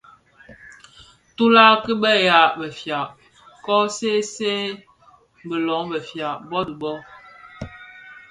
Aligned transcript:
Tülag 1.35 1.75
ki 1.83 1.93
bëya 2.01 2.39
bëfia 2.57 2.99
kō 3.63 3.75
see 3.97 4.21
see 4.33 4.71
bi 5.47 5.55
lön 5.65 5.85
befia 5.91 6.29
bō 6.49 6.59
dhi 6.67 6.73
bō, 6.81 6.93